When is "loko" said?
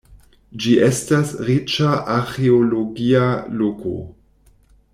3.61-3.95